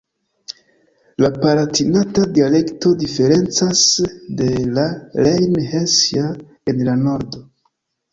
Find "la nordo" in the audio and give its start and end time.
6.89-7.43